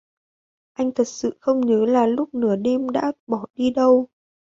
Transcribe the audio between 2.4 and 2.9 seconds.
đêm